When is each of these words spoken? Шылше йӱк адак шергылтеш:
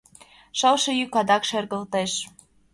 Шылше 0.57 0.91
йӱк 0.99 1.13
адак 1.19 1.43
шергылтеш: 1.49 2.11